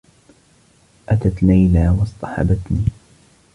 أتت 1.09 1.43
ليلى 1.43 1.89
و 1.89 2.03
اصطحبتني. 2.03 2.85